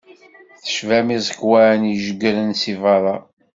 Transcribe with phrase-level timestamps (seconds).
[0.63, 3.15] Tecbam iẓekkwan ijeggren si beṛṛa.